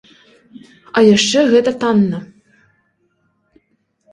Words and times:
А 0.97 1.03
яшчэ 1.15 1.39
гэта 1.51 1.71
танна. 1.83 2.19